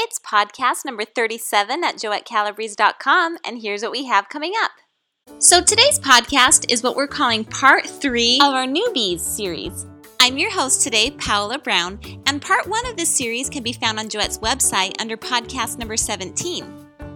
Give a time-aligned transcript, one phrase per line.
[0.00, 4.70] It's podcast number 37 at joettecalabrese.com, and here's what we have coming up.
[5.40, 9.86] So, today's podcast is what we're calling part three of our newbies series.
[10.20, 11.98] I'm your host today, Paola Brown,
[12.28, 15.96] and part one of this series can be found on Joette's website under podcast number
[15.96, 16.64] 17.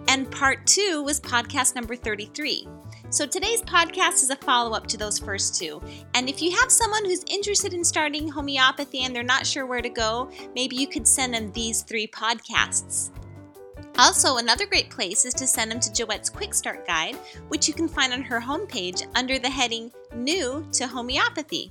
[0.08, 2.66] And part two was podcast number 33.
[3.12, 5.82] So today's podcast is a follow up to those first two.
[6.14, 9.82] And if you have someone who's interested in starting homeopathy and they're not sure where
[9.82, 13.10] to go, maybe you could send them these three podcasts.
[13.98, 17.16] Also, another great place is to send them to Joette's Quick Start Guide,
[17.48, 21.70] which you can find on her homepage under the heading New to Homeopathy.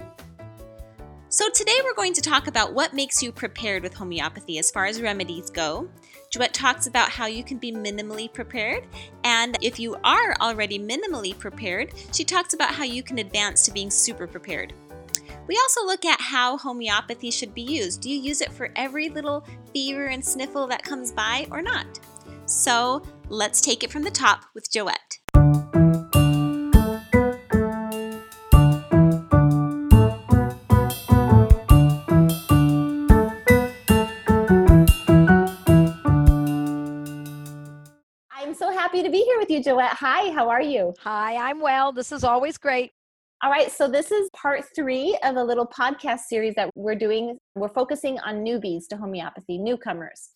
[1.29, 4.85] So, today we're going to talk about what makes you prepared with homeopathy as far
[4.85, 5.89] as remedies go.
[6.31, 8.87] Joette talks about how you can be minimally prepared,
[9.25, 13.71] and if you are already minimally prepared, she talks about how you can advance to
[13.71, 14.71] being super prepared.
[15.47, 17.99] We also look at how homeopathy should be used.
[17.99, 21.99] Do you use it for every little fever and sniffle that comes by or not?
[22.45, 25.19] So, let's take it from the top with Joette.
[39.51, 39.89] You, Joette.
[39.89, 40.93] Hi, how are you?
[41.01, 41.91] Hi, I'm well.
[41.91, 42.91] This is always great.
[43.43, 47.37] All right, so this is part three of a little podcast series that we're doing.
[47.55, 50.29] We're focusing on newbies to homeopathy, newcomers.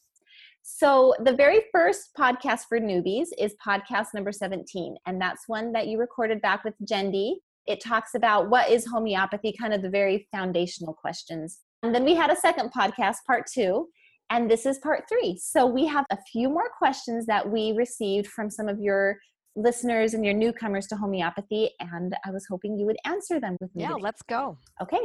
[0.63, 5.87] So, the very first podcast for newbies is podcast number 17, and that's one that
[5.87, 7.35] you recorded back with Jendi.
[7.67, 11.59] It talks about what is homeopathy, kind of the very foundational questions.
[11.83, 13.87] And then we had a second podcast, part two,
[14.35, 15.37] and this is part three.
[15.41, 19.17] So we have a few more questions that we received from some of your
[19.55, 21.69] listeners and your newcomers to homeopathy.
[21.79, 23.83] And I was hoping you would answer them with me.
[23.83, 24.01] Yeah, today.
[24.01, 24.57] let's go.
[24.81, 24.99] Okay.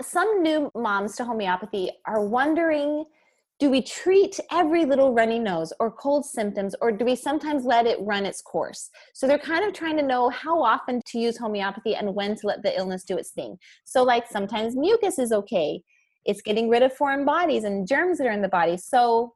[0.00, 3.04] Some new moms to homeopathy are wondering
[3.58, 7.86] do we treat every little runny nose or cold symptoms, or do we sometimes let
[7.86, 8.88] it run its course?
[9.12, 12.46] So they're kind of trying to know how often to use homeopathy and when to
[12.46, 13.58] let the illness do its thing.
[13.84, 15.82] So, like, sometimes mucus is okay
[16.24, 18.76] it's getting rid of foreign bodies and germs that are in the body.
[18.76, 19.32] So,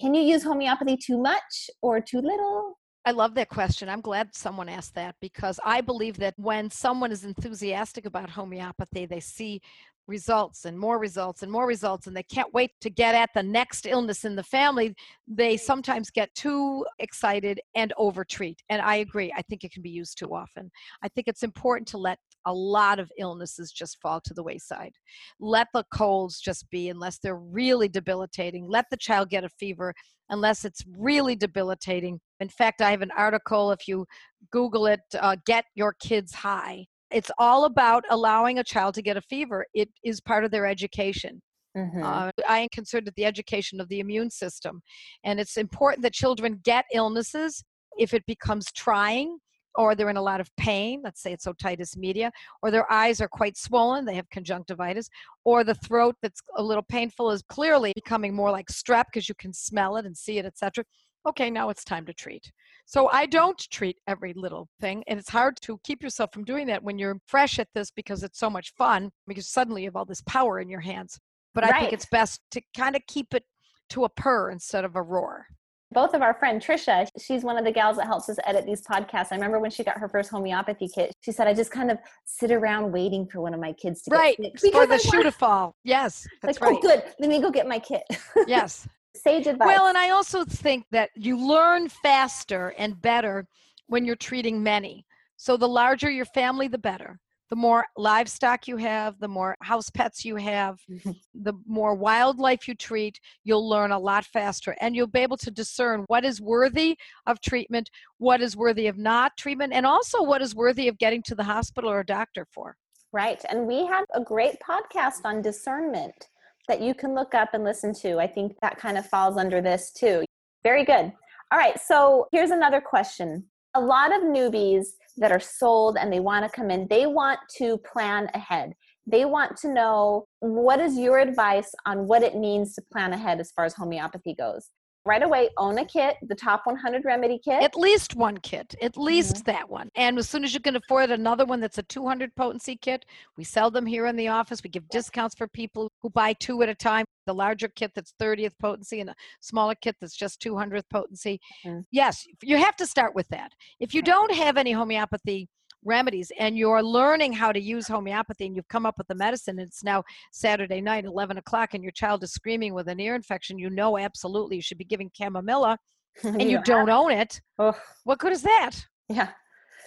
[0.00, 2.78] can you use homeopathy too much or too little?
[3.06, 3.88] I love that question.
[3.88, 9.06] I'm glad someone asked that because I believe that when someone is enthusiastic about homeopathy,
[9.06, 9.62] they see
[10.08, 13.42] results and more results and more results and they can't wait to get at the
[13.42, 14.94] next illness in the family
[15.26, 19.90] they sometimes get too excited and overtreat and i agree i think it can be
[19.90, 20.70] used too often
[21.02, 24.92] i think it's important to let a lot of illnesses just fall to the wayside
[25.40, 29.92] let the colds just be unless they're really debilitating let the child get a fever
[30.30, 34.06] unless it's really debilitating in fact i have an article if you
[34.50, 39.16] google it uh, get your kids high it's all about allowing a child to get
[39.16, 39.64] a fever.
[39.74, 41.40] It is part of their education.
[41.76, 42.02] Mm-hmm.
[42.02, 44.80] Uh, I am concerned with the education of the immune system.
[45.24, 47.62] And it's important that children get illnesses
[47.98, 49.38] if it becomes trying
[49.76, 52.30] or they're in a lot of pain, let's say it's otitis media,
[52.62, 55.08] or their eyes are quite swollen, they have conjunctivitis,
[55.44, 59.34] or the throat that's a little painful is clearly becoming more like strep because you
[59.36, 60.84] can smell it and see it, etc
[61.26, 62.50] okay, now it's time to treat.
[62.86, 65.02] So I don't treat every little thing.
[65.08, 68.22] And it's hard to keep yourself from doing that when you're fresh at this because
[68.22, 71.18] it's so much fun, because suddenly you have all this power in your hands.
[71.54, 71.74] But right.
[71.74, 73.44] I think it's best to kind of keep it
[73.90, 75.46] to a purr instead of a roar.
[75.96, 78.82] Both of our friend Trisha, she's one of the gals that helps us edit these
[78.82, 79.28] podcasts.
[79.32, 81.96] I remember when she got her first homeopathy kit, she said, I just kind of
[82.26, 84.36] sit around waiting for one of my kids to right.
[84.36, 84.74] get sick.
[84.74, 85.74] For the shoe to fall.
[85.84, 86.28] Yes.
[86.42, 86.84] That's like, oh, right.
[86.84, 87.02] oh, good.
[87.18, 88.02] Let me go get my kit.
[88.46, 88.86] yes
[89.16, 89.66] sage advice.
[89.66, 93.46] Well, and I also think that you learn faster and better
[93.86, 95.06] when you're treating many.
[95.38, 97.18] So the larger your family, the better.
[97.50, 101.12] The more livestock you have, the more house pets you have, mm-hmm.
[101.34, 104.76] the more wildlife you treat, you'll learn a lot faster.
[104.80, 108.98] And you'll be able to discern what is worthy of treatment, what is worthy of
[108.98, 112.46] not treatment, and also what is worthy of getting to the hospital or a doctor
[112.52, 112.76] for.
[113.12, 113.42] Right.
[113.48, 116.28] And we have a great podcast on discernment
[116.68, 118.18] that you can look up and listen to.
[118.18, 120.24] I think that kind of falls under this too.
[120.64, 121.12] Very good.
[121.52, 123.44] All right, so here's another question.
[123.76, 124.86] A lot of newbies
[125.18, 128.72] that are sold and they want to come in, they want to plan ahead.
[129.06, 133.38] They want to know what is your advice on what it means to plan ahead
[133.38, 134.70] as far as homeopathy goes
[135.06, 137.62] right away own a kit the top 100 remedy kit.
[137.62, 139.52] At least one kit at least mm-hmm.
[139.52, 139.90] that one.
[139.94, 143.06] And as soon as you can afford another one that's a 200 potency kit
[143.36, 144.62] we sell them here in the office.
[144.62, 147.06] We give discounts for people who buy two at a time.
[147.26, 151.40] The larger kit that's 30th potency and a smaller kit that's just 200th potency.
[151.64, 151.80] Mm-hmm.
[151.90, 153.52] yes you have to start with that.
[153.80, 155.48] If you don't have any homeopathy
[155.86, 159.58] remedies and you're learning how to use homeopathy and you've come up with the medicine
[159.58, 160.02] and it's now
[160.32, 163.96] saturday night 11 o'clock and your child is screaming with an ear infection you know
[163.96, 165.76] absolutely you should be giving chamomilla
[166.24, 167.40] and you, you don't own it.
[167.58, 167.74] Oh.
[168.04, 168.72] what good is that?
[169.08, 169.28] Yeah.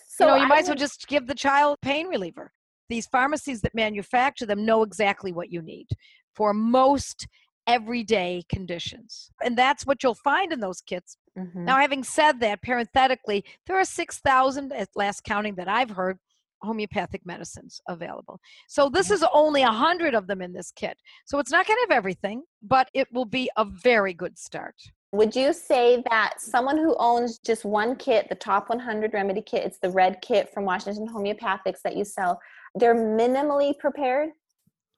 [0.08, 0.64] So you know you I might would...
[0.64, 2.52] as well just give the child pain reliever.
[2.90, 5.88] These pharmacies that manufacture them know exactly what you need.
[6.36, 7.28] For most
[7.70, 9.32] everyday conditions.
[9.44, 11.18] And that's what you'll find in those kits.
[11.38, 11.66] Mm-hmm.
[11.66, 16.18] Now, having said that, parenthetically, there are 6,000, at last counting that I've heard,
[16.62, 18.40] homeopathic medicines available.
[18.68, 20.98] So this is only a hundred of them in this kit.
[21.26, 24.76] So it's not going to have everything, but it will be a very good start.
[25.12, 29.64] Would you say that someone who owns just one kit, the top 100 remedy kit,
[29.64, 32.40] it's the red kit from Washington Homeopathics that you sell,
[32.76, 34.30] they're minimally prepared?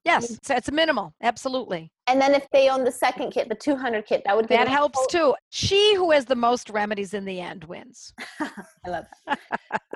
[0.03, 1.92] Yes, it's, it's minimal, absolutely.
[2.07, 4.68] And then if they own the second kit, the 200 kit, that would be that
[4.68, 5.36] helps whole- too.
[5.50, 8.13] She who has the most remedies in the end wins.
[8.39, 8.50] I
[8.89, 9.39] love that.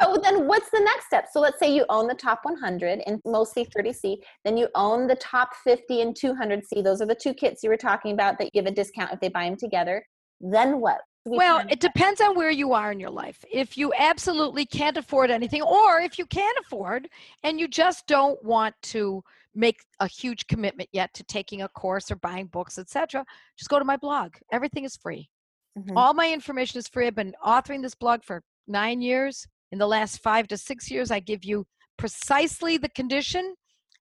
[0.02, 1.28] so then, what's the next step?
[1.32, 4.18] So let's say you own the top 100 and mostly 30C.
[4.44, 6.84] Then you own the top 50 and 200C.
[6.84, 9.30] Those are the two kits you were talking about that give a discount if they
[9.30, 10.06] buy them together.
[10.40, 11.02] Then what?
[11.26, 13.44] Well, it depends on where you are in your life.
[13.52, 17.10] If you absolutely can't afford anything, or if you can afford
[17.44, 19.24] and you just don't want to
[19.56, 23.26] make a huge commitment yet to taking a course or buying books, etc.,
[23.58, 24.34] just go to my blog.
[24.52, 25.30] Everything is free.
[25.78, 25.98] Mm-hmm.
[25.98, 27.08] All my information is free.
[27.08, 29.48] I've been authoring this blog for nine years.
[29.72, 31.66] In the last five to six years, I give you
[31.98, 33.56] precisely the condition,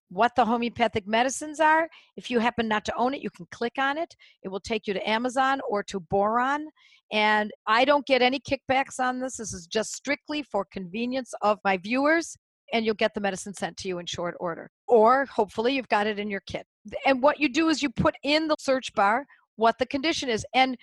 [0.09, 1.89] what the homeopathic medicines are.
[2.17, 4.15] If you happen not to own it, you can click on it.
[4.43, 6.67] It will take you to Amazon or to Boiron.
[7.15, 9.37] And I don't get any kickbacks on this.
[9.37, 12.37] This is just strictly for convenience of my viewers
[12.73, 14.69] and you'll get the medicine sent to you in short order.
[14.89, 16.67] Or hopefully you've got it in your kit.
[17.07, 20.45] And what you do is you put in the search bar what the condition is.
[20.55, 20.77] And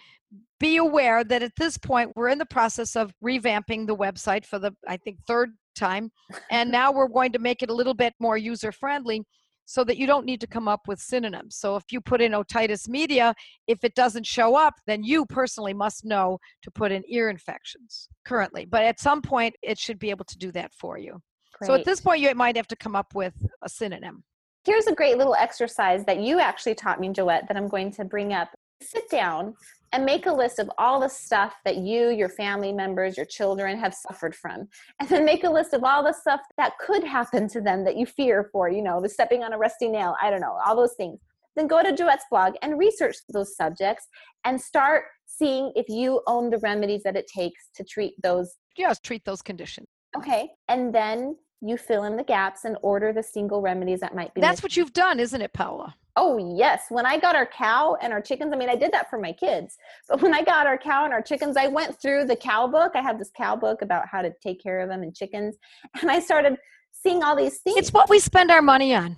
[0.58, 4.58] be aware that at this point, we're in the process of revamping the website for
[4.58, 6.12] the, I think, third time.
[6.50, 9.26] And now we're going to make it a little bit more user friendly
[9.72, 11.56] so that you don't need to come up with synonyms.
[11.56, 13.34] So if you put in otitis media,
[13.68, 18.10] if it doesn't show up, then you personally must know to put in ear infections
[18.26, 18.66] currently.
[18.66, 21.22] But at some point, it should be able to do that for you.
[21.58, 21.68] Great.
[21.68, 24.26] So at this point, you might have to come up with a synonym.
[24.66, 28.04] Here's a great little exercise that you actually taught me, Joette, that I'm going to
[28.04, 28.50] bring up.
[28.82, 29.56] Sit down
[29.94, 33.78] and make a list of all the stuff that you, your family members, your children
[33.78, 34.68] have suffered from.
[35.00, 37.98] And then make a list of all the stuff that could happen to them that
[37.98, 40.76] you fear for, you know, the stepping on a rusty nail, I don't know, all
[40.76, 41.20] those things.
[41.56, 44.08] Then go to Joette's blog and research those subjects
[44.46, 48.56] and start seeing if you own the remedies that it takes to treat those.
[48.78, 49.88] Yes, treat those conditions.
[50.16, 50.50] Okay.
[50.70, 54.42] And then you fill in the gaps and order the single remedies that might be
[54.42, 54.64] that's missing.
[54.64, 58.22] what you've done isn't it paula oh yes when i got our cow and our
[58.22, 59.78] chickens i mean i did that for my kids
[60.10, 62.92] but when i got our cow and our chickens i went through the cow book
[62.96, 65.56] i have this cow book about how to take care of them and chickens
[66.02, 66.58] and i started
[66.92, 69.16] seeing all these things it's what we spend our money on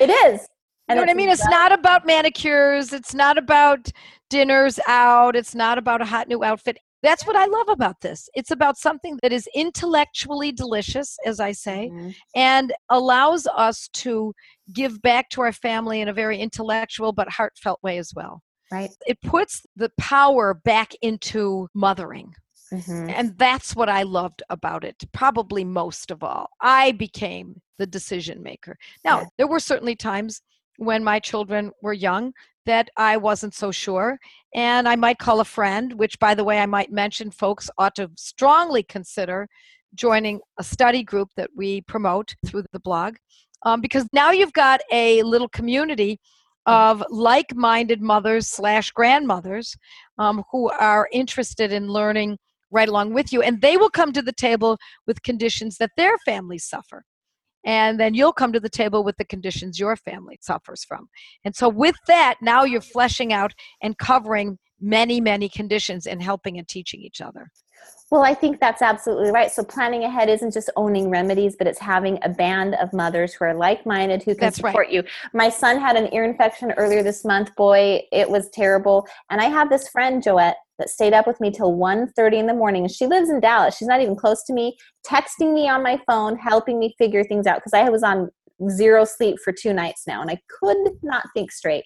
[0.00, 0.46] it is
[0.88, 1.30] you know what I mean?
[1.30, 2.92] It's not about manicures.
[2.92, 3.90] It's not about
[4.28, 5.36] dinners out.
[5.36, 6.78] It's not about a hot new outfit.
[7.02, 8.28] That's what I love about this.
[8.34, 12.10] It's about something that is intellectually delicious, as I say, mm-hmm.
[12.36, 14.32] and allows us to
[14.72, 18.42] give back to our family in a very intellectual but heartfelt way as well.
[18.70, 18.90] Right.
[19.06, 22.34] It puts the power back into mothering.
[22.72, 23.10] Mm-hmm.
[23.10, 26.48] And that's what I loved about it, probably most of all.
[26.60, 28.78] I became the decision maker.
[29.04, 29.26] Now, yeah.
[29.36, 30.40] there were certainly times
[30.78, 32.32] when my children were young
[32.64, 34.18] that I wasn't so sure.
[34.54, 37.94] And I might call a friend, which, by the way, I might mention folks ought
[37.96, 39.48] to strongly consider
[39.94, 43.16] joining a study group that we promote through the blog.
[43.64, 46.20] Um, because now you've got a little community
[46.66, 49.76] of like-minded mothers slash grandmothers
[50.18, 52.38] um, who are interested in learning
[52.70, 56.16] right along with you and they will come to the table with conditions that their
[56.18, 57.04] families suffer
[57.64, 61.08] and then you'll come to the table with the conditions your family suffers from.
[61.44, 66.58] And so, with that, now you're fleshing out and covering many, many conditions and helping
[66.58, 67.50] and teaching each other.
[68.10, 69.50] Well, I think that's absolutely right.
[69.50, 73.46] So, planning ahead isn't just owning remedies, but it's having a band of mothers who
[73.46, 74.92] are like minded who can that's support right.
[74.92, 75.02] you.
[75.32, 77.56] My son had an ear infection earlier this month.
[77.56, 79.08] Boy, it was terrible.
[79.30, 82.52] And I have this friend, Joette, that stayed up with me till 1.30 in the
[82.52, 82.86] morning.
[82.86, 83.78] She lives in Dallas.
[83.78, 87.46] She's not even close to me, texting me on my phone, helping me figure things
[87.46, 88.28] out because I was on
[88.68, 91.84] zero sleep for two nights now and I could not think straight.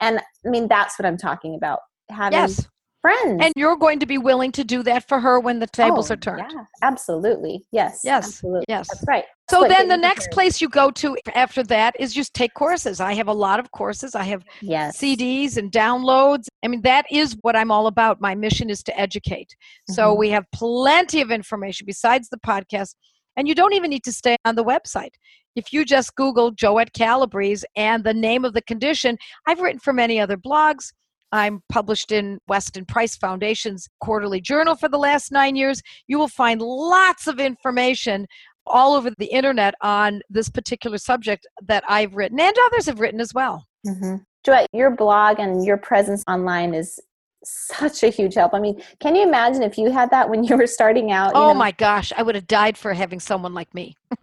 [0.00, 1.80] And I mean, that's what I'm talking about.
[2.10, 2.68] Having yes.
[3.02, 3.40] friends.
[3.44, 6.14] And you're going to be willing to do that for her when the tables Oh,
[6.14, 6.44] are turned.
[6.52, 7.64] Yeah, absolutely.
[7.70, 8.00] Yes.
[8.04, 8.64] Yes, Absolutely.
[8.68, 8.88] yes.
[8.88, 9.24] That's right.
[9.50, 10.32] So then the next prepared.
[10.34, 13.00] place you go to after that is just take courses.
[13.00, 14.14] I have a lot of courses.
[14.14, 14.98] I have Yes.
[14.98, 16.48] CDs and downloads.
[16.62, 18.20] I mean, that is what I'm all about.
[18.20, 19.54] My mission is to educate.
[19.88, 20.18] So Mhm.
[20.18, 22.94] we have plenty of information besides the podcast.
[23.36, 25.14] And you don't even need to stay on the website.
[25.56, 29.92] If you just Google Joette Calabrese and the name of the condition, I've written for
[29.92, 30.92] many other blogs.
[31.32, 35.82] I'm published in Weston Price Foundation's quarterly journal for the last nine years.
[36.06, 38.26] You will find lots of information
[38.66, 43.20] all over the internet on this particular subject that I've written and others have written
[43.20, 43.66] as well.
[43.86, 44.16] hmm
[44.46, 47.00] Joette, your blog and your presence online is
[47.44, 48.54] such a huge help.
[48.54, 51.32] I mean, can you imagine if you had that when you were starting out?
[51.34, 51.54] Oh know?
[51.54, 53.94] my gosh, I would have died for having someone like me.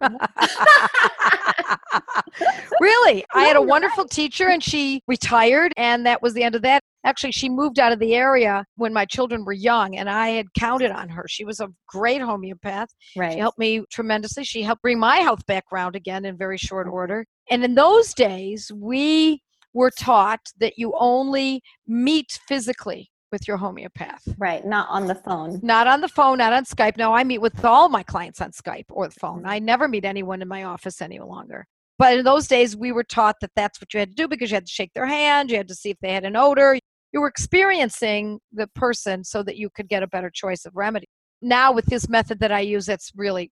[2.80, 6.62] really, I had a wonderful teacher and she retired, and that was the end of
[6.62, 6.82] that.
[7.06, 10.46] Actually, she moved out of the area when my children were young, and I had
[10.58, 11.24] counted on her.
[11.28, 12.88] She was a great homeopath.
[13.16, 13.32] right.
[13.32, 14.44] She helped me tremendously.
[14.44, 17.24] She helped bring my health back round again in very short order.
[17.48, 19.40] And in those days, we
[19.72, 24.22] were taught that you only meet physically with your homeopath.
[24.38, 24.64] Right.
[24.64, 25.60] Not on the phone.
[25.62, 26.96] Not on the phone, not on Skype.
[26.96, 29.42] No, I meet with all my clients on Skype or the phone.
[29.42, 29.48] Mhm.
[29.48, 31.66] I never meet anyone in my office any longer.
[31.98, 34.50] But in those days, we were taught that that's what you had to do because
[34.50, 36.78] you had to shake their hand, you had to see if they had an odor.
[37.16, 41.06] You were experiencing the person so that you could get a better choice of remedy.
[41.40, 43.50] Now, with this method that I use, that's really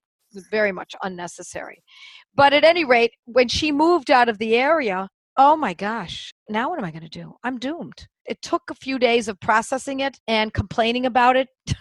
[0.51, 1.81] very much unnecessary.
[2.35, 6.69] But at any rate, when she moved out of the area, oh my gosh, now
[6.69, 7.33] what am I going to do?
[7.43, 8.07] I'm doomed.
[8.27, 11.47] It took a few days of processing it and complaining about it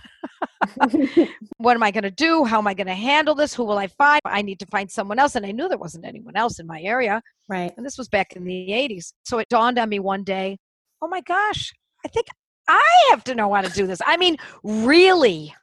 [1.59, 2.45] what am I going to do?
[2.45, 3.55] How am I going to handle this?
[3.55, 4.21] Who will I find?
[4.25, 5.35] I need to find someone else.
[5.35, 7.21] And I knew there wasn't anyone else in my area.
[7.49, 7.73] right.
[7.77, 9.13] And this was back in the 80s.
[9.25, 10.57] So it dawned on me one day
[11.05, 12.27] oh my gosh, I think
[12.67, 14.01] I have to know how to do this.
[14.07, 15.55] I mean, really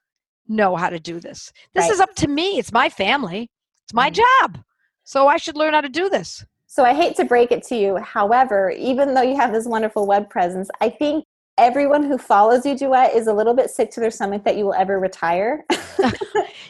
[0.48, 1.52] know how to do this.
[1.74, 1.94] This Right.
[1.94, 2.60] is up to me.
[2.60, 3.50] It's my family,
[3.84, 4.22] it's my Mhm.
[4.42, 4.58] job.
[5.04, 6.46] So I should learn how to do this.
[6.68, 7.98] So I hate to break it to you.
[7.98, 11.26] However, even though you have this wonderful web presence, I think
[11.58, 14.66] everyone who follows you, Joette, is a little bit sick to their stomach that you
[14.66, 15.66] will ever retire.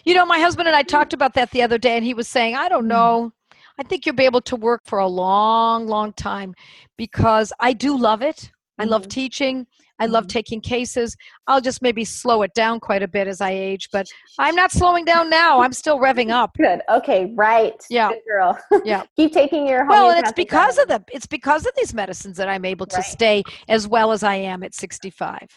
[0.03, 2.27] You know, my husband and I talked about that the other day, and he was
[2.27, 2.97] saying, I don't Mhm.
[2.97, 3.31] know.
[3.77, 6.53] I think you'll be able to work for a long, long time
[6.97, 8.51] because I do love it.
[8.79, 9.09] I love Mhm.
[9.09, 9.67] teaching.
[9.99, 10.29] I love Mhm.
[10.29, 11.15] taking cases.
[11.45, 14.07] I'll just maybe slow it down quite a bit as I age, but
[14.39, 15.61] I'm not slowing down now.
[15.61, 16.51] I'm still revving up.
[16.57, 16.81] Good.
[16.89, 17.31] Okay.
[17.35, 17.75] Right.
[17.89, 18.09] Yeah.
[18.09, 18.57] Good girl.
[18.83, 19.03] Yeah.
[19.15, 19.87] Keep taking your.
[19.87, 21.05] Well, and it's because of medicine.
[21.09, 23.05] the it's because of these medicines that I'm able to Right.
[23.05, 25.47] stay as well as I am at 65.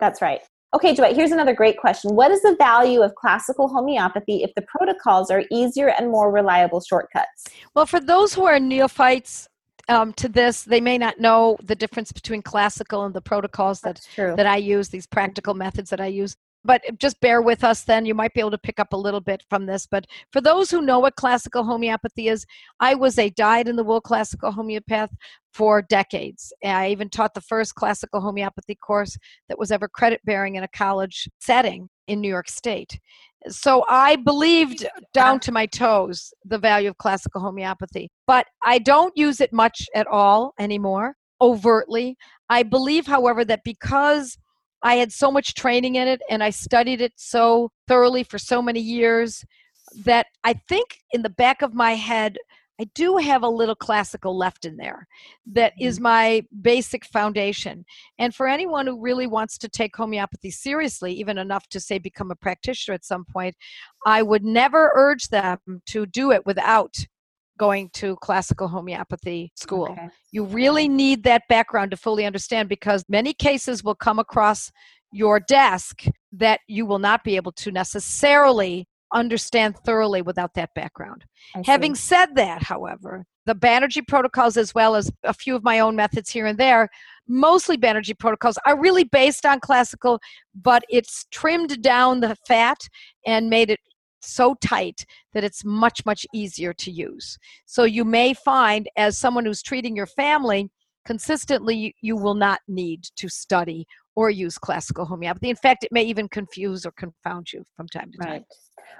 [0.00, 0.40] That's right.
[0.72, 2.14] Okay, Joette, here's another great question.
[2.14, 6.80] What is the value of classical homeopathy if the protocols are easier and more reliable
[6.80, 7.44] shortcuts?
[7.74, 9.48] Well, for those who are neophytes
[9.90, 14.00] um, to this, they may not know the difference between classical and the protocols that
[14.16, 16.36] that I use, these practical methods that I use.
[16.62, 18.04] But just bear with us then.
[18.04, 19.86] You might be able to pick up a little bit from this.
[19.86, 22.44] But for those who know what classical homeopathy is,
[22.80, 25.10] I was a dyed in the wool classical homeopath
[25.54, 26.52] for decades.
[26.62, 29.16] I even taught the first classical homeopathy course
[29.48, 33.00] that was ever credit bearing in a college setting in New York State.
[33.48, 38.10] So I believed down to my toes the value of classical homeopathy.
[38.26, 42.16] But I don't use it much at all anymore, overtly.
[42.48, 44.36] I believe, however, that because
[44.82, 48.60] I had so much training in it and I studied it so thoroughly for so
[48.62, 49.44] many years
[50.04, 52.36] that I think in the back of my head,
[52.80, 55.06] I do have a little classical left in there
[55.52, 56.04] that is mm-hmm.
[56.04, 57.84] my basic foundation.
[58.18, 62.30] And for anyone who really wants to take homeopathy seriously, even enough to say become
[62.30, 63.54] a practitioner at some point,
[64.06, 65.58] I would never urge them
[65.88, 66.96] to do it without
[67.58, 69.88] going to classical homeopathy school.
[69.90, 70.08] Okay.
[70.32, 74.72] You really need that background to fully understand because many cases will come across
[75.12, 81.24] your desk that you will not be able to necessarily understand thoroughly without that background.
[81.54, 82.02] I Having see.
[82.02, 86.30] said that, however, the Banerjee protocols, as well as a few of my own methods
[86.30, 86.88] here and there,
[87.26, 90.20] mostly Banerjee protocols, are really based on classical,
[90.54, 92.78] but it's trimmed down the fat
[93.26, 93.80] and made it
[94.22, 97.38] so tight that it's much, much easier to use.
[97.64, 100.68] So you may find, as someone who's treating your family,
[101.06, 103.86] consistently you- you will not need to study
[104.16, 105.50] or use classical homeopathy.
[105.50, 108.32] In fact, it may even confuse or confound you from time to time.
[108.32, 108.44] Right.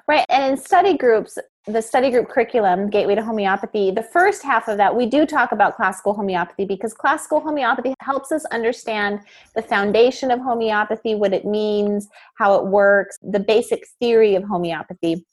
[0.08, 0.24] Right.
[0.28, 4.76] And in study groups, the study group curriculum, Gateway to Homeopathy, the first half of
[4.78, 9.20] that, we do talk about classical homeopathy because classical homeopathy helps us understand
[9.54, 15.24] the foundation of homeopathy, what it means, how it works, the basic theory of homeopathy.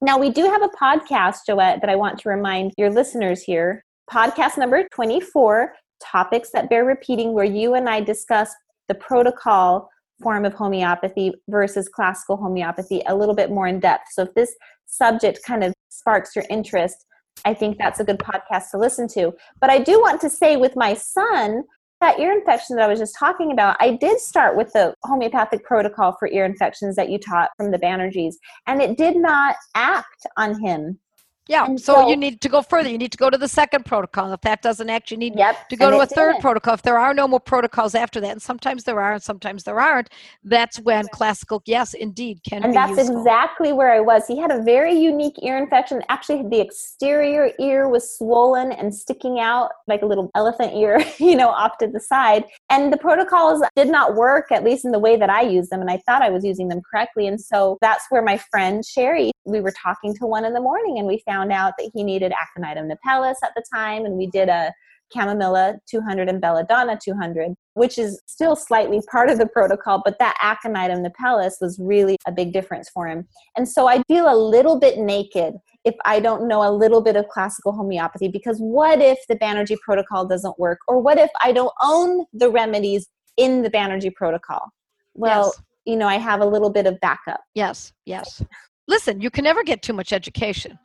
[0.00, 3.84] Now, we do have a podcast, Joette, that I want to remind your listeners here.
[4.10, 8.54] Podcast number 24 Topics That Bear Repeating, where you and I discuss
[8.88, 9.88] the protocol
[10.22, 14.04] form of homeopathy versus classical homeopathy a little bit more in depth.
[14.12, 14.54] So if this
[14.86, 17.04] subject kind of sparks your interest,
[17.44, 19.32] I think that's a good podcast to listen to.
[19.60, 21.64] But I do want to say with my son,
[22.00, 25.64] that ear infection that I was just talking about, I did start with the homeopathic
[25.64, 28.34] protocol for ear infections that you taught from the Banerjees,
[28.66, 30.98] and it did not act on him
[31.46, 32.88] yeah, so, so, you need to go further.
[32.88, 34.32] You need to go to the second protocol.
[34.32, 36.40] If that doesn't actually need yep, to go to a third didn't.
[36.40, 36.72] protocol.
[36.72, 39.78] If there are no more protocols after that, and sometimes there are and sometimes there
[39.78, 40.08] aren't,
[40.42, 43.18] that's when classical, yes, indeed, can and be that's useful.
[43.18, 44.26] exactly where I was.
[44.26, 46.02] He had a very unique ear infection.
[46.08, 51.36] Actually, the exterior ear was swollen and sticking out like a little elephant ear, you
[51.36, 52.44] know, off to the side.
[52.70, 55.82] And the protocols did not work, at least in the way that I used them.
[55.82, 57.26] And I thought I was using them correctly.
[57.26, 60.96] And so that's where my friend Sherry, we were talking to one in the morning
[60.96, 64.26] and we found found out that he needed aconitum napellus at the time, and we
[64.26, 64.72] did a
[65.14, 70.34] chamomilla 200 and belladonna 200, which is still slightly part of the protocol, but that
[70.42, 73.26] aconitum napellus was really a big difference for him.
[73.56, 77.16] And so I feel a little bit naked if I don't know a little bit
[77.16, 80.78] of classical homeopathy because what if the Banerjee protocol doesn't work?
[80.88, 84.70] Or what if I don't own the remedies in the Banerjee protocol?
[85.14, 85.62] Well, yes.
[85.84, 87.40] you know, I have a little bit of backup.
[87.54, 88.42] Yes, yes.
[88.88, 90.78] Listen, you can never get too much education.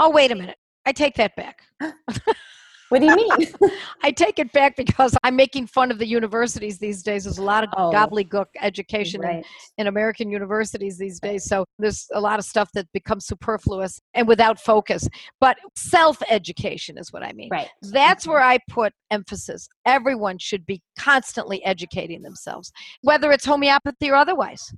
[0.00, 0.56] Oh, wait a minute.
[0.86, 1.62] I take that back.
[2.90, 3.70] What do you mean?
[4.02, 7.22] I take it back because I'm making fun of the universities these days.
[7.22, 9.36] There's a lot of oh, gobbledygook education right.
[9.36, 9.44] in,
[9.78, 11.44] in, American universities these days.
[11.44, 15.08] So there's a lot of stuff that becomes superfluous and without focus.
[15.40, 17.48] But self education is what I mean.
[17.52, 17.68] Right.
[17.80, 18.32] That's mm-hmm.
[18.32, 19.68] where I put emphasis.
[19.86, 24.74] Everyone should be constantly educating themselves, whether it's homeopathy or otherwise.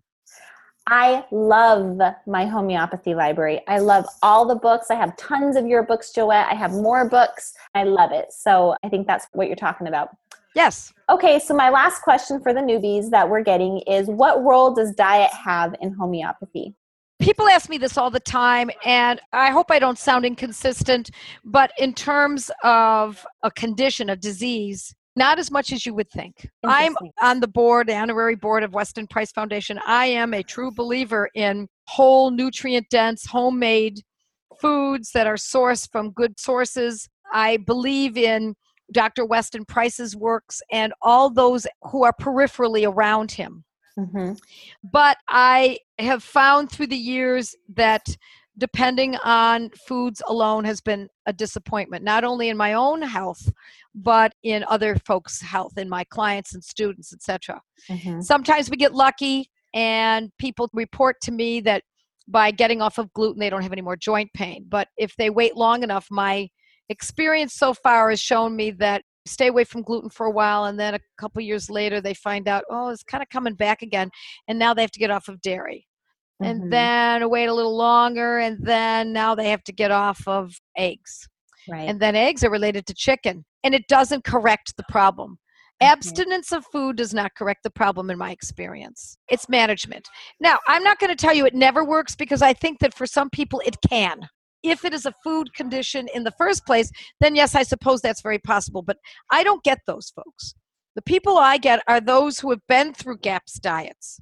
[0.88, 3.60] I love my homeopathy library.
[3.68, 4.90] I love all the books.
[4.90, 6.50] I have tons of your books, Joette.
[6.50, 7.54] I have more books.
[7.74, 8.32] I love it.
[8.32, 10.10] So I think that's what you're talking about.
[10.54, 10.92] Yes.
[11.08, 14.92] Okay, so my last question for the newbies that we're getting is what role does
[14.94, 16.74] diet have in homeopathy?
[17.20, 21.10] People ask me this all the time, and I hope I don't sound inconsistent,
[21.44, 26.48] but in terms of a condition, a disease, not as much as you would think.
[26.64, 29.78] I'm on the board, the honorary board of Weston Price Foundation.
[29.86, 34.00] I am a true believer in whole, nutrient dense, homemade
[34.60, 37.08] foods that are sourced from good sources.
[37.32, 38.54] I believe in
[38.92, 39.24] Dr.
[39.24, 43.64] Weston Price's works and all those who are peripherally around him.
[43.98, 44.32] Mm-hmm.
[44.82, 48.06] But I have found through the years that
[48.58, 53.50] depending on foods alone has been a disappointment, not only in my own health,
[53.94, 57.60] but in other folks' health, in my clients and students, etc.
[57.88, 58.20] Mm-hmm.
[58.20, 61.82] Sometimes we get lucky and people report to me that
[62.28, 64.66] by getting off of gluten, they don't have any more joint pain.
[64.68, 66.48] But if they wait long enough, my
[66.88, 70.78] experience so far has shown me that stay away from gluten for a while and
[70.78, 74.10] then a couple years later they find out oh it's kind of coming back again
[74.48, 75.86] and now they have to get off of dairy
[76.42, 76.70] and mm-hmm.
[76.70, 81.28] then wait a little longer and then now they have to get off of eggs.
[81.68, 81.88] Right.
[81.88, 85.38] and then eggs are related to chicken and it doesn't correct the problem.
[85.80, 89.16] Abstinence of food does not correct the problem in my experience.
[89.28, 90.08] It's management.
[90.40, 93.06] Now i'm not going to tell you it never works because i think that for
[93.06, 94.28] some people it can.
[94.62, 98.22] If it is a food condition in the first place then yes i suppose that's
[98.22, 98.96] very possible but
[99.30, 100.54] i don't get those folks.
[100.96, 104.20] The people i get are those who have been through gaps diets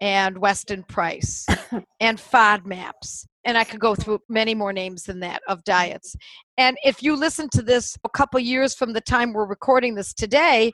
[0.00, 1.46] and Weston Price
[2.00, 3.26] and FODMAPs.
[3.44, 6.14] And I could go through many more names than that of diets.
[6.56, 10.12] And if you listen to this a couple years from the time we're recording this
[10.12, 10.72] today,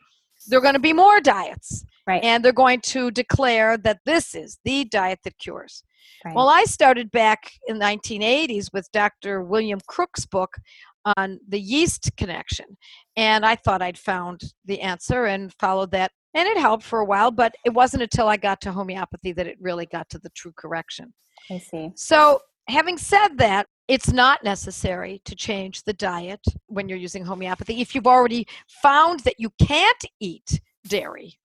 [0.49, 1.85] there are going to be more diets.
[2.07, 2.23] Right.
[2.23, 5.83] And they're going to declare that this is the diet that cures.
[6.25, 6.35] Right.
[6.35, 9.43] Well, I started back in the 1980s with Dr.
[9.43, 10.57] William Crook's book
[11.17, 12.67] on the yeast connection.
[13.17, 17.05] And I thought I'd found the answer and followed that and it helped for a
[17.05, 20.31] while but it wasn't until i got to homeopathy that it really got to the
[20.31, 21.13] true correction.
[21.51, 21.93] I see.
[21.95, 27.81] So having said that it's not necessary to change the diet when you're using homeopathy
[27.81, 28.47] if you've already
[28.83, 31.39] found that you can't eat dairy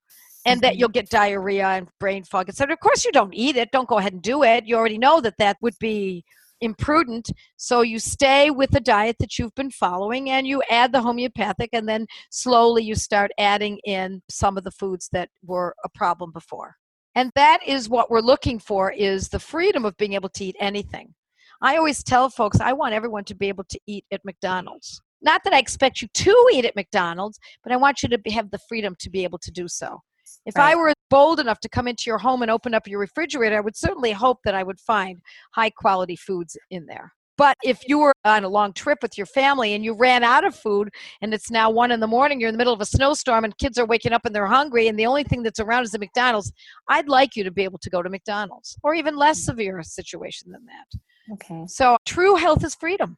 [0.45, 0.80] and that mm-hmm.
[0.80, 3.71] you'll get diarrhea and brain fog etc of course you don't eat it.
[3.71, 4.65] Don't go ahead and do it.
[4.65, 6.23] You already know that that would be
[6.62, 7.32] imprudent.
[7.58, 11.69] So you stay with the diet that you've been following and you add the homeopathic,
[11.74, 16.32] and then slowly you start adding in some of the foods that were a problem
[16.32, 16.76] before.
[17.15, 20.56] And that is what we're looking for is the freedom of being able to eat
[20.60, 21.13] anything.
[21.62, 25.02] I always tell folks I want everyone to be able to eat at McDonald's.
[25.22, 28.52] Not that I expect you to eat at McDonald's, but I want you to have
[28.52, 30.02] the freedom to be able to do so.
[30.46, 30.72] If right.
[30.72, 33.62] I were bold enough to come into your home and open up your refrigerator, I
[33.62, 35.20] would certainly hope that I would find
[35.54, 37.13] high quality foods in there.
[37.39, 40.44] But if you were on a long trip with your family and you ran out
[40.44, 40.89] of food
[41.22, 43.58] and it's now one in the morning, you're in the middle of a snowstorm and
[43.58, 46.00] kids are waking up and they're hungry and the only thing that's around is a
[46.00, 46.52] McDonald's,
[46.89, 49.46] I'd like you to be able to go to McDonald's or even less mm.
[49.46, 51.34] severe a situation than that.
[51.36, 51.63] Okay.
[51.68, 53.18] So true health is freedom.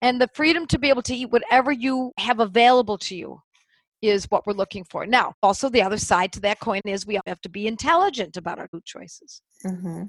[0.00, 3.40] And the freedom to be able to eat whatever you have available to you
[4.02, 5.06] is what we're looking for.
[5.06, 8.58] Now, also the other side to that coin is we have to be intelligent about
[8.58, 9.40] our food choices.
[9.64, 10.04] Mm-hmm.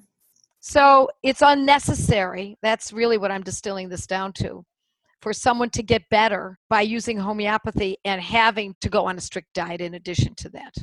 [0.59, 2.57] So it's unnecessary.
[2.61, 4.65] That's really what I'm distilling this down to
[5.21, 9.47] for someone to get better by using homeopathy and having to go on a strict
[9.53, 10.73] diet in addition to that.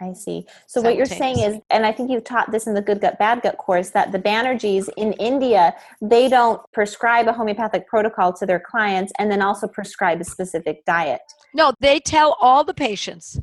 [0.00, 0.46] I see.
[0.66, 3.18] So what you're saying is, and I think you've taught this in the Good Gut
[3.18, 8.46] Bad Gut course, that the Banerjees in India they don't prescribe a homeopathic protocol to
[8.46, 11.20] their clients, and then also prescribe a specific diet.
[11.54, 13.38] No, they tell all the patients,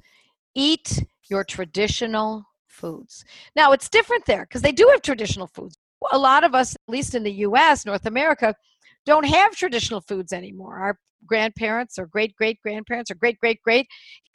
[0.55, 3.23] eat your traditional foods.
[3.55, 5.77] Now it's different there because they do have traditional foods.
[6.11, 8.55] A lot of us, at least in the U.S., North America,
[9.05, 10.77] don't have traditional foods anymore.
[10.77, 13.87] Our grandparents or great great grandparents or great great great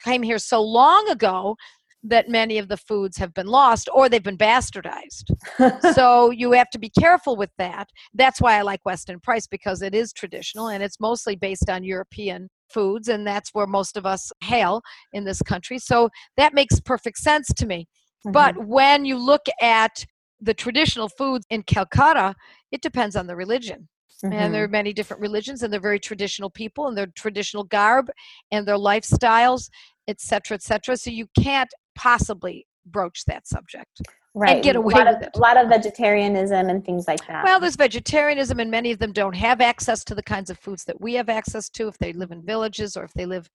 [0.03, 1.55] came here so long ago
[2.03, 5.31] that many of the foods have been lost or they've been bastardized.
[5.93, 7.89] so you have to be careful with that.
[8.13, 11.83] That's why I like Weston Price because it is traditional and it's mostly based on
[11.83, 14.81] European foods and that's where most of us hail
[15.13, 15.79] in this country.
[15.79, 17.87] So that makes perfect sense to me.
[18.25, 18.31] Mm-hmm.
[18.31, 20.05] But when you look at
[20.41, 22.35] the traditional foods in Calcutta,
[22.71, 23.87] it depends on the religion.
[24.23, 24.33] Mm-hmm.
[24.33, 24.71] And there are mm-hmm.
[24.71, 28.09] many different religions, and they're very traditional people, and their traditional garb,
[28.51, 29.69] and their lifestyles,
[30.07, 30.95] etc., etc.
[30.97, 34.01] So you can't possibly broach that subject
[34.33, 34.55] right.
[34.55, 35.29] and get away with of, it.
[35.35, 37.43] A lot of vegetarianism and things like that.
[37.43, 40.83] Well, there's vegetarianism, and many of them don't have access to the kinds of foods
[40.85, 43.49] that we have access to if they live in villages or if they live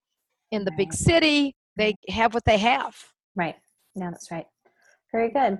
[0.51, 0.79] in the right.
[0.79, 1.55] big city.
[1.77, 2.97] They have what they have.
[3.37, 3.57] Right.
[3.95, 4.47] Yeah, that's right.
[5.13, 5.59] Very good.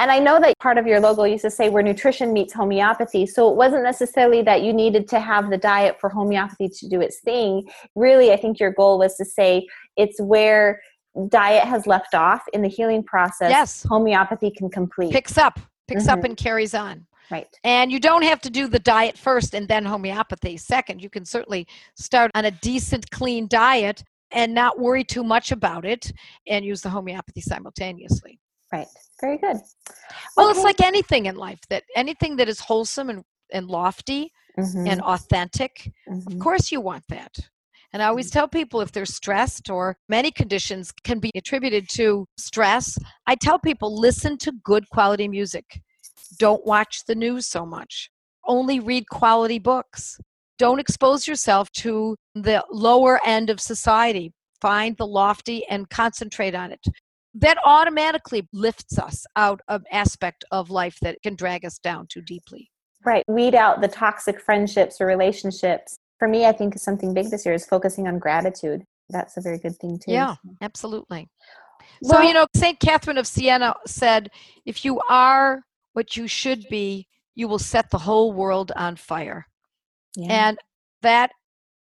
[0.00, 3.26] And I know that part of your logo used to say where nutrition meets homeopathy.
[3.26, 7.02] So it wasn't necessarily that you needed to have the diet for homeopathy to do
[7.02, 7.68] its thing.
[7.94, 9.66] Really, I think your goal was to say
[9.98, 10.80] it's where
[11.28, 13.50] diet has left off in the healing process.
[13.50, 13.82] Yes.
[13.88, 15.12] Homeopathy can complete.
[15.12, 16.18] Picks up, picks mm-hmm.
[16.18, 17.06] up and carries on.
[17.30, 17.46] Right.
[17.62, 21.00] And you don't have to do the diet first and then homeopathy second.
[21.00, 25.84] You can certainly start on a decent, clean diet and not worry too much about
[25.84, 26.12] it
[26.48, 28.40] and use the homeopathy simultaneously.
[28.72, 28.86] Right.
[29.20, 29.56] Very good.
[30.36, 30.56] Well, okay.
[30.56, 34.86] it's like anything in life that anything that is wholesome and, and lofty mm-hmm.
[34.86, 36.32] and authentic, mm-hmm.
[36.32, 37.36] of course you want that.
[37.92, 38.38] And I always mm-hmm.
[38.38, 43.58] tell people if they're stressed or many conditions can be attributed to stress, I tell
[43.58, 45.64] people listen to good quality music.
[46.38, 48.10] Don't watch the news so much.
[48.46, 50.18] Only read quality books.
[50.58, 54.32] Don't expose yourself to the lower end of society.
[54.60, 56.84] Find the lofty and concentrate on it
[57.34, 62.22] that automatically lifts us out of aspect of life that can drag us down too
[62.22, 62.68] deeply
[63.04, 67.44] right weed out the toxic friendships or relationships for me i think something big this
[67.44, 71.28] year is focusing on gratitude that's a very good thing too yeah absolutely
[72.02, 74.30] well, so you know saint catherine of siena said
[74.64, 75.62] if you are
[75.94, 79.46] what you should be you will set the whole world on fire
[80.14, 80.48] yeah.
[80.48, 80.58] and
[81.02, 81.32] that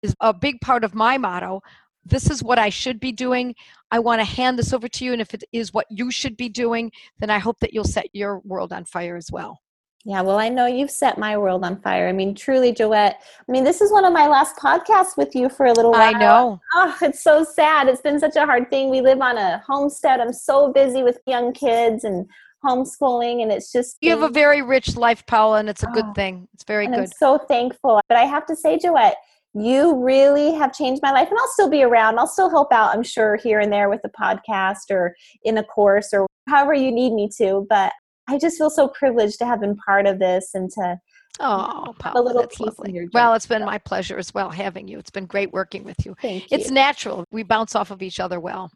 [0.03, 1.61] is a big part of my motto
[2.05, 3.55] this is what I should be doing.
[3.91, 5.13] I want to hand this over to you.
[5.13, 8.07] And if it is what you should be doing, then I hope that you'll set
[8.13, 9.61] your world on fire as well.
[10.05, 12.09] Yeah, well, I know you've set my world on fire.
[12.09, 13.17] I mean, truly, Joette.
[13.17, 16.15] I mean, this is one of my last podcasts with you for a little while.
[16.15, 16.61] I know.
[16.75, 17.87] Oh, it's so sad.
[17.87, 18.89] It's been such a hard thing.
[18.89, 20.21] We live on a homestead.
[20.21, 22.27] I'm so busy with young kids and
[22.65, 23.99] homeschooling, and it's just.
[24.01, 26.49] You have a very rich life, Paula, and it's a good oh, thing.
[26.55, 26.99] It's very good.
[26.99, 28.01] I'm so thankful.
[28.09, 29.17] But I have to say, Joette,
[29.53, 32.95] you really have changed my life and i'll still be around i'll still help out
[32.95, 36.93] i'm sure here and there with a podcast or in a course or however you
[36.93, 37.93] need me to but
[38.31, 40.97] i just feel so privileged to have been part of this and to
[41.39, 43.09] Oh, Paula, a little piece lovely.
[43.15, 44.99] Well, it's been my pleasure as well having you.
[44.99, 46.15] It's been great working with you.
[46.21, 46.59] Thank you.
[46.59, 47.25] It's natural.
[47.31, 48.71] We bounce off of each other well.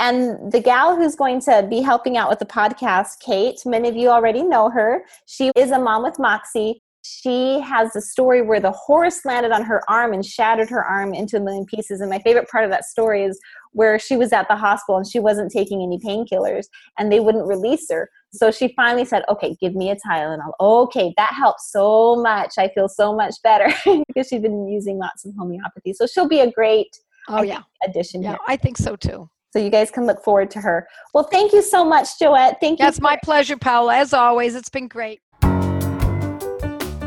[0.00, 3.96] And the gal who's going to be helping out with the podcast, Kate, many of
[3.96, 5.04] you already know her.
[5.26, 9.62] She is a mom with Moxie she has a story where the horse landed on
[9.62, 12.00] her arm and shattered her arm into a million pieces.
[12.00, 13.40] And my favorite part of that story is
[13.72, 16.66] where she was at the hospital and she wasn't taking any painkillers
[16.98, 18.10] and they wouldn't release her.
[18.32, 20.52] So she finally said, Okay, give me a Tylenol.
[20.60, 22.54] Okay, that helps so much.
[22.58, 23.72] I feel so much better
[24.06, 25.94] because she's been using lots of homeopathy.
[25.94, 26.96] So she'll be a great
[27.28, 27.62] oh, yeah.
[27.82, 28.22] addition.
[28.22, 28.36] Yeah.
[28.46, 29.30] I think so too.
[29.52, 30.86] So you guys can look forward to her.
[31.12, 32.56] Well, thank you so much, Joette.
[32.60, 32.84] Thank you.
[32.84, 33.96] That's my pleasure, Paula.
[33.96, 35.20] As always, it's been great.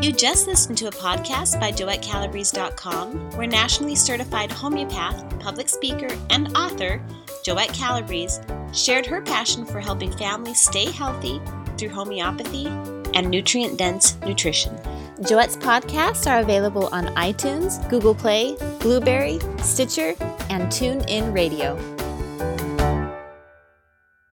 [0.03, 6.49] You just listened to a podcast by JoetteCalabrese.com, where nationally certified homeopath, public speaker, and
[6.57, 7.01] author
[7.41, 8.41] Joette Calabrese
[8.73, 11.39] shared her passion for helping families stay healthy
[11.77, 12.67] through homeopathy
[13.13, 14.75] and nutrient dense nutrition.
[15.21, 20.15] Joette's podcasts are available on iTunes, Google Play, Blubrry, Stitcher,
[20.49, 21.92] and TuneIn Radio.